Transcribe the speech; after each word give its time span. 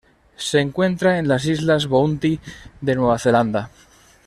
Se 0.35 0.59
encuentra 0.59 1.19
en 1.19 1.27
las 1.27 1.45
Islas 1.45 1.85
Bounty 1.85 2.39
de 2.81 2.95
Nueva 2.95 3.19
Zelanda. 3.19 3.69